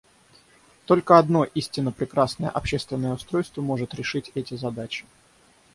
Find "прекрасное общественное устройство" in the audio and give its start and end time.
1.91-3.61